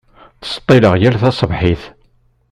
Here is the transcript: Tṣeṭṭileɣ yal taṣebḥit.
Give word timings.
Tṣeṭṭileɣ 0.41 0.93
yal 1.01 1.15
taṣebḥit. 1.21 1.83